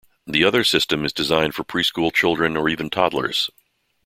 The 0.25 0.43
other 0.43 0.63
system 0.63 1.05
is 1.05 1.13
designed 1.13 1.53
for 1.53 1.63
preschool 1.63 2.11
children 2.11 2.57
or 2.57 2.67
even 2.67 2.89
toddlers. 2.89 3.51